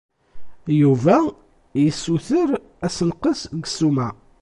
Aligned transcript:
Yuba 0.81 1.17
yessuter 1.83 2.49
assenqes 2.85 3.39
deg 3.53 3.63
ssuma. 3.69 4.07